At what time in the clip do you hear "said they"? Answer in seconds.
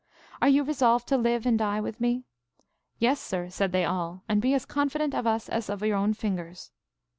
3.51-3.85